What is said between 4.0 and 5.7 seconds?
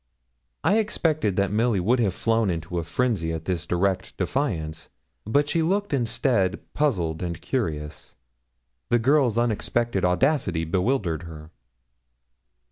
defiance, but she